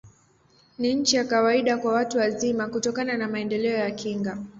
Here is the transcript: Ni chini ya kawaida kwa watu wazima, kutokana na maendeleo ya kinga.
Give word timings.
Ni 0.79 1.03
chini 1.03 1.17
ya 1.17 1.25
kawaida 1.25 1.77
kwa 1.77 1.93
watu 1.93 2.17
wazima, 2.17 2.67
kutokana 2.67 3.17
na 3.17 3.27
maendeleo 3.27 3.77
ya 3.77 3.91
kinga. 3.91 4.37